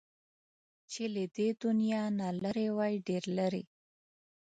[0.91, 3.63] چې له دې دنيا نه لرې وای، ډېر لرې